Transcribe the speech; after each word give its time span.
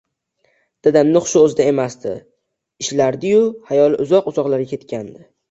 Dadamning 0.87 1.21
hushi 1.25 1.37
oʻzida 1.41 1.67
emasdi, 1.73 2.15
ishlardi-yu, 2.85 3.45
xayoli 3.69 4.01
uzoq-uzoqlarga 4.09 4.69
ketgandi. 4.75 5.25